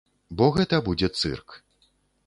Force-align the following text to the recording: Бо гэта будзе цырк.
Бо 0.39 0.47
гэта 0.55 0.81
будзе 0.89 1.11
цырк. 1.21 1.47